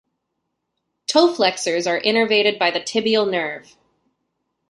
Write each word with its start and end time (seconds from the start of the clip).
Toe 1.05 1.31
flexors 1.31 1.85
are 1.85 2.01
innervated 2.01 2.57
by 2.57 2.71
the 2.71 2.79
tibial 2.81 3.29
nerve. 3.29 3.77